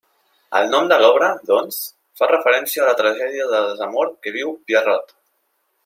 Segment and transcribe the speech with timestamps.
[0.59, 1.77] El nom de l'obra, doncs,
[2.21, 5.19] fa referència a la tragèdia de desamor que viu Pierrot.